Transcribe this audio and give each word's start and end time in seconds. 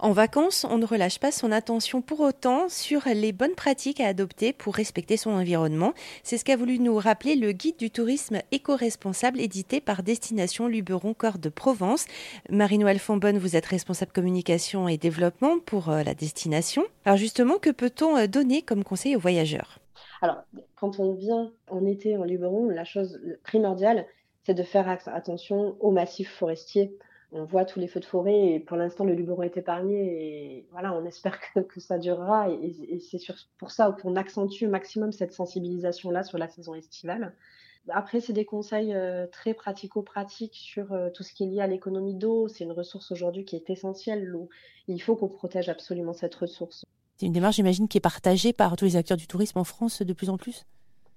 En 0.00 0.12
vacances, 0.12 0.64
on 0.70 0.78
ne 0.78 0.86
relâche 0.86 1.18
pas 1.18 1.32
son 1.32 1.50
attention 1.50 2.02
pour 2.02 2.20
autant 2.20 2.68
sur 2.68 3.02
les 3.12 3.32
bonnes 3.32 3.56
pratiques 3.56 3.98
à 3.98 4.06
adopter 4.06 4.52
pour 4.52 4.76
respecter 4.76 5.16
son 5.16 5.30
environnement. 5.30 5.92
C'est 6.22 6.38
ce 6.38 6.44
qu'a 6.44 6.56
voulu 6.56 6.78
nous 6.78 6.96
rappeler 6.96 7.34
le 7.34 7.50
guide 7.50 7.76
du 7.78 7.90
tourisme 7.90 8.38
éco-responsable 8.52 9.40
édité 9.40 9.80
par 9.80 10.04
Destination 10.04 10.68
Luberon 10.68 11.14
Corps 11.14 11.38
de 11.38 11.48
Provence. 11.48 12.06
Marie-Noël 12.48 13.00
Fonbonne, 13.00 13.38
vous 13.38 13.56
êtes 13.56 13.66
responsable 13.66 14.12
communication 14.12 14.86
et 14.86 14.98
développement 14.98 15.58
pour 15.58 15.88
euh, 15.88 16.04
la 16.04 16.14
destination. 16.14 16.84
Alors 17.04 17.18
justement, 17.18 17.58
que 17.58 17.70
peut-on 17.70 18.16
euh, 18.16 18.28
donner 18.28 18.62
comme 18.62 18.84
conseil 18.84 19.16
aux 19.16 19.20
voyageurs? 19.20 19.80
Alors, 20.22 20.36
quand 20.76 21.00
on 21.00 21.14
vient 21.14 21.50
en 21.68 21.84
été 21.84 22.16
en 22.16 22.22
Luberon, 22.22 22.68
la 22.68 22.84
chose 22.84 23.20
primordiale, 23.42 24.06
c'est 24.44 24.54
de 24.54 24.62
faire 24.62 24.88
attention 24.88 25.76
aux 25.80 25.90
massifs 25.90 26.30
forestiers 26.30 26.96
on 27.32 27.44
voit 27.44 27.64
tous 27.64 27.78
les 27.78 27.88
feux 27.88 28.00
de 28.00 28.04
forêt 28.04 28.54
et 28.54 28.60
pour 28.60 28.76
l'instant 28.76 29.04
le 29.04 29.14
Luberon 29.14 29.42
est 29.42 29.56
épargné 29.56 30.56
et 30.56 30.66
voilà, 30.72 30.94
on 30.94 31.04
espère 31.04 31.38
que, 31.68 31.80
ça 31.80 31.98
durera 31.98 32.50
et, 32.50 33.00
c'est 33.00 33.18
pour 33.58 33.70
ça 33.70 33.94
qu'on 34.00 34.16
accentue 34.16 34.64
au 34.64 34.70
maximum 34.70 35.12
cette 35.12 35.32
sensibilisation-là 35.32 36.24
sur 36.24 36.38
la 36.38 36.48
saison 36.48 36.74
estivale. 36.74 37.34
Après, 37.90 38.20
c'est 38.20 38.34
des 38.34 38.44
conseils 38.44 38.94
euh, 38.94 39.26
très 39.26 39.54
pratico-pratiques 39.54 40.56
sur 40.56 40.92
euh, 40.92 41.08
tout 41.10 41.22
ce 41.22 41.32
qui 41.32 41.44
est 41.44 41.46
lié 41.46 41.60
à 41.60 41.66
l'économie 41.66 42.14
d'eau. 42.14 42.46
C'est 42.48 42.64
une 42.64 42.72
ressource 42.72 43.10
aujourd'hui 43.12 43.46
qui 43.46 43.56
est 43.56 43.70
essentielle, 43.70 44.24
l'eau. 44.24 44.50
Il 44.88 45.00
faut 45.00 45.16
qu'on 45.16 45.28
protège 45.28 45.70
absolument 45.70 46.12
cette 46.12 46.34
ressource. 46.34 46.84
C'est 47.16 47.26
une 47.26 47.32
démarche, 47.32 47.56
j'imagine, 47.56 47.88
qui 47.88 47.96
est 47.96 48.02
partagée 48.02 48.52
par 48.52 48.76
tous 48.76 48.84
les 48.84 48.96
acteurs 48.96 49.16
du 49.16 49.26
tourisme 49.26 49.58
en 49.58 49.64
France 49.64 50.02
de 50.02 50.12
plus 50.12 50.28
en 50.28 50.36
plus? 50.36 50.66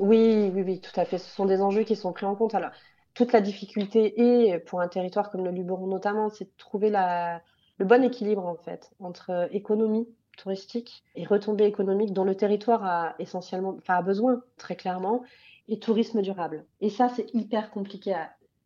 Oui, 0.00 0.50
oui, 0.52 0.62
oui, 0.62 0.80
tout 0.80 0.98
à 0.98 1.04
fait. 1.04 1.18
Ce 1.18 1.30
sont 1.34 1.46
des 1.46 1.60
enjeux 1.60 1.84
qui 1.84 1.94
sont 1.96 2.12
pris 2.12 2.26
en 2.26 2.34
compte. 2.34 2.54
Alors, 2.54 2.70
toute 3.16 3.32
la 3.32 3.40
difficulté 3.40 4.12
et 4.20 4.58
pour 4.58 4.80
un 4.80 4.88
territoire 4.88 5.30
comme 5.30 5.44
le 5.44 5.50
Luberon 5.50 5.86
notamment, 5.86 6.28
c'est 6.28 6.44
de 6.44 6.50
trouver 6.58 6.90
le 6.90 7.84
bon 7.84 8.04
équilibre 8.04 8.46
en 8.46 8.56
fait 8.56 8.92
entre 9.00 9.48
économie 9.52 10.06
touristique 10.36 11.02
et 11.14 11.24
retombées 11.24 11.64
économiques 11.64 12.12
dont 12.12 12.24
le 12.24 12.36
territoire 12.36 12.84
a 12.84 13.14
essentiellement, 13.18 13.74
enfin 13.78 13.94
a 13.94 14.02
besoin 14.02 14.42
très 14.58 14.76
clairement, 14.76 15.22
et 15.68 15.78
tourisme 15.78 16.20
durable. 16.22 16.66
Et 16.80 16.90
ça, 16.90 17.08
c'est 17.08 17.32
hyper 17.34 17.70
compliqué, 17.70 18.14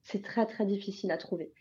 c'est 0.03 0.23
très 0.23 0.47
très 0.47 0.67
difficile 0.67 1.13
à 1.13 1.17
trouver. 1.17 1.53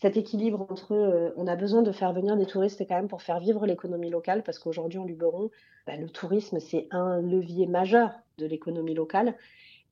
Cet 0.00 0.16
équilibre 0.16 0.66
entre, 0.70 0.92
euh, 0.92 1.30
on 1.36 1.46
a 1.46 1.56
besoin 1.56 1.82
de 1.82 1.92
faire 1.92 2.12
venir 2.12 2.36
des 2.36 2.46
touristes 2.46 2.82
quand 2.88 2.94
même 2.94 3.08
pour 3.08 3.22
faire 3.22 3.40
vivre 3.40 3.66
l'économie 3.66 4.10
locale, 4.10 4.42
parce 4.42 4.58
qu'aujourd'hui 4.58 4.98
en 4.98 5.04
Luberon, 5.04 5.50
bah, 5.86 5.96
le 5.96 6.08
tourisme 6.08 6.60
c'est 6.60 6.88
un 6.92 7.20
levier 7.20 7.66
majeur 7.66 8.12
de 8.38 8.46
l'économie 8.46 8.94
locale, 8.94 9.34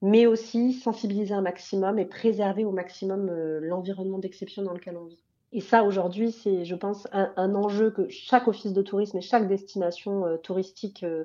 mais 0.02 0.26
aussi 0.26 0.72
sensibiliser 0.72 1.34
un 1.34 1.42
maximum 1.42 1.98
et 1.98 2.04
préserver 2.04 2.64
au 2.64 2.72
maximum 2.72 3.28
euh, 3.28 3.60
l'environnement 3.60 4.18
d'exception 4.18 4.62
dans 4.62 4.72
lequel 4.72 4.96
on 4.96 5.04
vit. 5.04 5.22
Et 5.52 5.60
ça, 5.60 5.84
aujourd'hui, 5.84 6.32
c'est, 6.32 6.64
je 6.64 6.74
pense, 6.74 7.06
un, 7.12 7.54
enjeu 7.54 7.90
que 7.90 8.08
chaque 8.08 8.48
office 8.48 8.72
de 8.72 8.82
tourisme 8.82 9.18
et 9.18 9.22
chaque 9.22 9.48
destination 9.48 10.26
euh, 10.26 10.36
touristique 10.36 11.02
euh, 11.02 11.24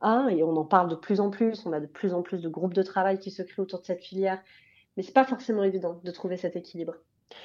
a, 0.00 0.28
et 0.30 0.42
on 0.42 0.56
en 0.56 0.64
parle 0.64 0.88
de 0.88 0.94
plus 0.94 1.20
en 1.20 1.30
plus, 1.30 1.66
on 1.66 1.72
a 1.72 1.80
de 1.80 1.86
plus 1.86 2.14
en 2.14 2.22
plus 2.22 2.40
de 2.40 2.48
groupes 2.48 2.74
de 2.74 2.82
travail 2.82 3.18
qui 3.18 3.30
se 3.30 3.42
créent 3.42 3.62
autour 3.62 3.80
de 3.80 3.84
cette 3.84 4.02
filière, 4.02 4.40
mais 4.96 5.02
c'est 5.02 5.12
pas 5.12 5.24
forcément 5.24 5.62
évident 5.62 6.00
de 6.02 6.10
trouver 6.10 6.36
cet 6.36 6.56
équilibre. 6.56 6.94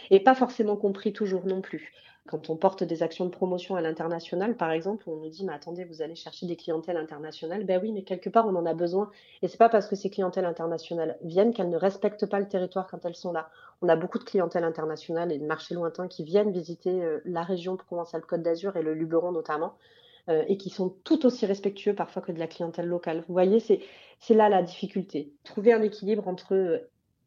Et 0.09 0.19
pas 0.19 0.35
forcément 0.35 0.75
compris 0.75 1.13
toujours 1.13 1.45
non 1.45 1.61
plus. 1.61 1.93
Quand 2.27 2.51
on 2.51 2.55
porte 2.55 2.83
des 2.83 3.01
actions 3.01 3.25
de 3.25 3.31
promotion 3.31 3.75
à 3.75 3.81
l'international, 3.81 4.55
par 4.55 4.71
exemple, 4.71 5.09
on 5.09 5.15
nous 5.15 5.29
dit 5.29 5.43
mais 5.43 5.53
attendez, 5.53 5.85
vous 5.85 6.03
allez 6.03 6.15
chercher 6.15 6.45
des 6.45 6.55
clientèles 6.55 6.97
internationales. 6.97 7.65
Ben 7.65 7.81
oui, 7.81 7.91
mais 7.91 8.03
quelque 8.03 8.29
part 8.29 8.47
on 8.47 8.55
en 8.55 8.65
a 8.65 8.75
besoin. 8.75 9.09
Et 9.41 9.47
c'est 9.47 9.57
pas 9.57 9.69
parce 9.69 9.87
que 9.87 9.95
ces 9.95 10.11
clientèles 10.11 10.45
internationales 10.45 11.17
viennent 11.23 11.51
qu'elles 11.51 11.69
ne 11.69 11.77
respectent 11.77 12.27
pas 12.27 12.39
le 12.39 12.47
territoire 12.47 12.87
quand 12.87 13.03
elles 13.05 13.15
sont 13.15 13.31
là. 13.31 13.49
On 13.81 13.89
a 13.89 13.95
beaucoup 13.95 14.19
de 14.19 14.23
clientèles 14.23 14.63
internationales 14.63 15.31
et 15.31 15.39
de 15.39 15.45
marchés 15.45 15.73
lointains 15.73 16.07
qui 16.07 16.23
viennent 16.23 16.51
visiter 16.51 17.03
euh, 17.03 17.19
la 17.25 17.41
région 17.41 17.75
Provence-Alpes-Côte 17.75 18.43
d'Azur 18.43 18.77
et 18.77 18.83
le 18.83 18.93
Luberon 18.93 19.31
notamment. 19.31 19.73
Euh, 20.29 20.43
et 20.47 20.55
qui 20.55 20.69
sont 20.69 20.95
tout 21.03 21.25
aussi 21.25 21.47
respectueux 21.47 21.95
parfois 21.95 22.21
que 22.21 22.31
de 22.31 22.37
la 22.37 22.45
clientèle 22.45 22.85
locale. 22.85 23.23
Vous 23.27 23.33
voyez, 23.33 23.59
c'est 23.59 24.33
là 24.35 24.49
la 24.49 24.61
difficulté. 24.61 25.33
Trouver 25.43 25.73
un 25.73 25.81
équilibre 25.81 26.27
entre 26.27 26.53
euh, 26.53 26.77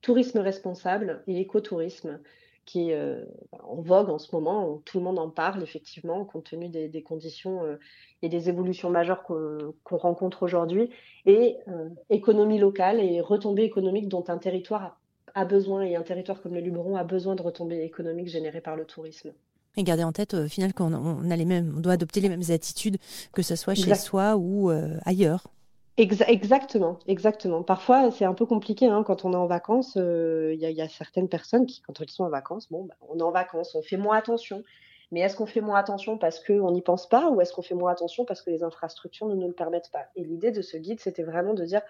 tourisme 0.01 0.39
responsable 0.39 1.25
et 1.27 1.41
écotourisme 1.41 2.21
qui 2.65 2.91
est 2.91 2.95
euh, 2.95 3.25
en 3.63 3.81
vogue 3.81 4.11
en 4.11 4.19
ce 4.19 4.35
moment. 4.35 4.81
Tout 4.85 4.99
le 4.99 5.05
monde 5.05 5.19
en 5.19 5.31
parle, 5.31 5.63
effectivement, 5.63 6.25
compte 6.25 6.45
tenu 6.45 6.69
des, 6.69 7.03
conditions 7.03 7.65
euh, 7.65 7.77
et 8.23 8.29
des 8.29 8.49
évolutions 8.49 8.91
majeures 8.91 9.23
qu'on 9.25 9.97
rencontre 9.97 10.43
aujourd'hui. 10.43 10.91
Et 11.27 11.57
euh, 11.69 11.89
économie 12.11 12.59
locale 12.59 13.01
et 13.01 13.21
retombées 13.21 13.65
économiques 13.65 14.09
dont 14.09 14.25
un 14.29 14.39
territoire 14.39 14.99
a, 15.35 15.45
besoin, 15.45 15.83
et 15.83 15.97
un 15.97 16.03
territoire 16.03 16.41
comme 16.41 16.55
le 16.55 16.61
Luberon 16.61 16.97
a 16.97 17.05
besoin 17.05 17.35
de 17.35 17.43
retombées 17.43 17.83
économiques 17.83 18.29
générées 18.29 18.61
par 18.61 18.77
le 18.77 18.85
tourisme. 18.85 19.33
Et 19.77 19.83
garder 19.83 20.05
en 20.05 20.13
tête, 20.13 20.35
au 20.35 20.47
final, 20.47 20.73
qu'on 20.73 20.95
on 20.95 21.31
a 21.31 21.37
les 21.37 21.45
mêmes, 21.45 21.75
on 21.77 21.81
doit 21.81 21.95
adopter 21.95 22.21
les 22.21 22.29
mêmes 22.29 22.49
attitudes, 22.51 22.99
que 23.33 23.43
ce 23.43 23.57
soit 23.57 23.75
chez 23.75 23.95
soi 23.97 24.37
ou 24.37 24.71
ailleurs 25.05 25.49
exactement, 25.97 26.99
exactement. 27.07 27.63
Parfois, 27.63 28.11
c'est 28.11 28.25
un 28.25 28.35
peu 28.35 28.47
compliqué 28.47 28.87
hein, 28.87 29.03
quand 29.05 29.25
on 29.25 29.33
est 29.33 29.37
en 29.37 29.47
vacances. 29.47 29.97
Euh, 29.97 30.53
Il 30.55 30.61
y, 30.61 30.83
a 30.83 30.89
certaines 30.89 31.29
personnes 31.29 31.67
qui, 31.67 31.83
quand 31.83 32.01
elles 32.01 32.11
sont 32.11 32.25
en 32.25 32.29
vacances, 32.29 32.71
bon, 32.71 32.85
bah, 32.85 32.95
on 33.09 33.19
est 33.19 33.23
en 33.23 33.31
vacances, 33.31 33.75
on 33.75 33.83
fait 33.83 33.97
moins 33.97 34.17
attention. 34.17 34.65
Mais 35.13 35.21
est-ce 35.21 35.37
qu'on 35.37 35.47
fait 35.47 35.61
moins 35.61 35.79
attention 35.79 36.19
parce 36.19 36.41
qu'on 36.41 36.73
n'y 36.73 36.83
pense 36.83 37.09
pas 37.09 37.31
ou 37.31 37.41
est-ce 37.41 37.53
qu'on 37.53 37.63
fait 37.63 37.75
moins 37.75 37.93
attention 37.93 38.25
parce 38.25 38.43
que 38.43 38.51
les 38.51 38.65
infrastructures 38.65 39.27
ne 39.29 39.35
nous 39.35 39.47
le 39.47 39.53
permettent 39.53 39.91
pas? 39.93 40.07
Et 40.17 40.25
l'idée 40.25 40.51
de 40.51 40.63
ce 40.63 40.77
guide, 40.77 40.99
c'était 40.99 41.23
vraiment 41.23 41.55
de 41.55 41.65
dire 41.65 41.83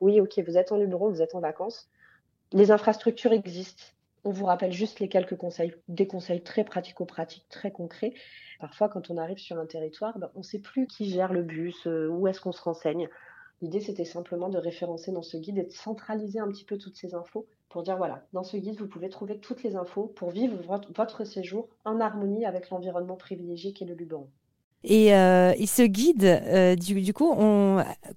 oui, 0.00 0.20
ok, 0.20 0.38
vous 0.46 0.58
êtes 0.58 0.72
en 0.72 0.76
Luberon, 0.76 1.08
vous 1.08 1.22
êtes 1.22 1.34
en 1.34 1.40
vacances. 1.40 1.88
Les 2.52 2.70
infrastructures 2.70 3.32
existent. 3.32 3.84
On 4.24 4.30
vous 4.30 4.44
rappelle 4.44 4.72
juste 4.72 5.00
les 5.00 5.08
quelques 5.08 5.36
conseils, 5.36 5.74
des 5.88 6.06
conseils 6.06 6.42
très 6.42 6.64
pratico-pratiques, 6.64 7.46
très 7.48 7.70
concrets. 7.70 8.12
Parfois, 8.58 8.90
quand 8.90 9.10
on 9.10 9.16
arrive 9.16 9.38
sur 9.38 9.58
un 9.58 9.64
territoire, 9.64 10.18
ben, 10.18 10.30
on 10.34 10.40
ne 10.40 10.44
sait 10.44 10.58
plus 10.58 10.86
qui 10.86 11.08
gère 11.08 11.32
le 11.32 11.42
bus, 11.42 11.86
euh, 11.86 12.08
où 12.08 12.28
est-ce 12.28 12.40
qu'on 12.40 12.52
se 12.52 12.60
renseigne. 12.60 13.08
L'idée, 13.62 13.80
c'était 13.80 14.04
simplement 14.04 14.50
de 14.50 14.58
référencer 14.58 15.10
dans 15.12 15.22
ce 15.22 15.38
guide 15.38 15.58
et 15.58 15.62
de 15.64 15.70
centraliser 15.70 16.38
un 16.38 16.48
petit 16.48 16.64
peu 16.64 16.76
toutes 16.76 16.96
ces 16.96 17.14
infos 17.14 17.46
pour 17.70 17.82
dire, 17.82 17.96
voilà, 17.96 18.22
dans 18.32 18.42
ce 18.42 18.56
guide, 18.58 18.78
vous 18.78 18.88
pouvez 18.88 19.08
trouver 19.08 19.38
toutes 19.38 19.62
les 19.62 19.76
infos 19.76 20.12
pour 20.16 20.30
vivre 20.30 20.56
votre, 20.92 21.24
séjour 21.24 21.68
en 21.84 22.00
harmonie 22.00 22.44
avec 22.44 22.68
l'environnement 22.68 23.16
privilégié 23.16 23.72
qu'est 23.72 23.84
le 23.84 23.94
Luberon. 23.94 24.28
Et, 24.82 25.14
euh, 25.14 25.52
ce 25.66 25.82
guide, 25.82 26.24
euh, 26.24 26.74
du, 26.74 27.14
coup, 27.14 27.34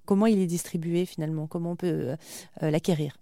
comment 0.04 0.26
il 0.26 0.40
est 0.40 0.46
distribué 0.46 1.06
finalement? 1.06 1.46
Comment 1.46 1.72
on 1.72 1.76
peut 1.76 2.16
l'acquérir? 2.60 3.16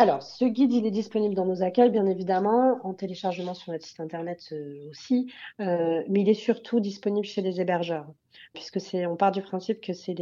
Alors, 0.00 0.22
ce 0.22 0.46
guide, 0.46 0.72
il 0.72 0.86
est 0.86 0.90
disponible 0.90 1.34
dans 1.34 1.44
nos 1.44 1.62
accueils, 1.62 1.90
bien 1.90 2.06
évidemment, 2.06 2.80
en 2.84 2.94
téléchargement 2.94 3.52
sur 3.52 3.70
notre 3.70 3.84
site 3.84 4.00
internet 4.00 4.54
aussi, 4.88 5.30
mais 5.58 6.22
il 6.22 6.26
est 6.26 6.32
surtout 6.32 6.80
disponible 6.80 7.26
chez 7.26 7.42
les 7.42 7.60
hébergeurs 7.60 8.06
puisque 8.52 8.80
c'est, 8.80 9.06
on 9.06 9.16
part 9.16 9.32
du 9.32 9.42
principe 9.42 9.80
que 9.80 9.92
c'est 9.92 10.14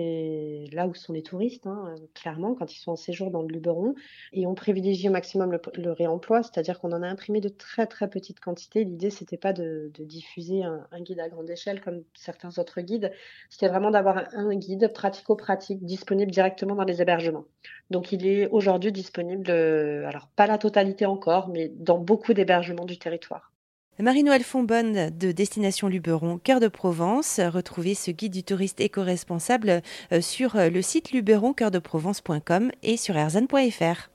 là 0.73 0.87
où 0.87 0.95
sont 0.95 1.13
les 1.13 1.23
touristes, 1.23 1.67
hein, 1.67 1.95
clairement, 2.15 2.55
quand 2.55 2.73
ils 2.73 2.79
sont 2.79 2.93
en 2.93 2.97
séjour 2.97 3.31
dans 3.31 3.43
le 3.43 3.49
Luberon, 3.49 3.95
et 4.33 4.47
on 4.47 4.55
privilégie 4.55 5.09
au 5.09 5.13
maximum 5.13 5.59
le, 5.75 5.93
réemploi, 5.93 6.43
c'est-à-dire 6.43 6.79
qu'on 6.81 6.93
en 6.93 7.03
a 7.03 7.09
imprimé 7.09 7.41
de 7.41 7.49
très 7.49 7.87
très 7.87 8.09
petites 8.09 8.41
quantités. 8.41 8.85
L'idée, 8.85 9.11
c'était 9.11 9.37
pas 9.37 9.53
de, 9.53 9.91
diffuser 9.99 10.63
un, 10.63 11.01
guide 11.01 11.21
à 11.21 11.29
grande 11.29 11.49
échelle 11.51 11.81
comme 11.81 12.03
certains 12.15 12.59
autres 12.59 12.81
guides, 12.81 13.13
c'était 13.51 13.69
vraiment 13.69 13.91
d'avoir 13.91 14.25
un, 14.35 14.55
guide 14.57 14.93
pratico-pratique 14.93 15.85
disponible 15.85 16.31
directement 16.31 16.75
dans 16.75 16.85
les 16.85 17.03
hébergements. 17.03 17.45
Donc, 17.91 18.13
il 18.13 18.27
est 18.27 18.49
aujourd'hui 18.49 18.93
disponible, 18.93 19.51
alors 19.51 20.29
pas 20.37 20.47
la 20.47 20.59
totalité 20.59 21.07
encore, 21.07 21.49
mais 21.49 21.69
dans 21.69 21.99
beaucoup 21.99 22.35
d'hébergements 22.35 22.85
du 22.85 22.99
territoire. 22.99 23.53
Marie-Noël 24.00 24.44
Fonbonne 24.44 25.10
de 25.10 25.32
Destination 25.32 25.88
Luberon, 25.88 26.38
Cœur 26.38 26.60
de 26.60 26.69
Provence. 26.69 27.41
Retrouvez 27.41 27.94
ce 27.94 28.12
guide 28.12 28.32
du 28.32 28.44
touriste 28.44 28.81
éco-responsable 28.81 29.82
euh, 30.12 30.20
sur 30.20 30.54
euh, 30.54 30.70
le 30.70 30.82
site 30.82 31.10
luberoncoeurdeprovence.com 31.10 32.70
et 32.84 32.97
sur 32.97 33.16
erzan.fr. 33.16 34.09